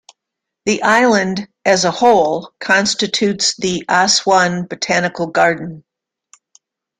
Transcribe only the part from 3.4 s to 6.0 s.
the Aswan Botanical Garden.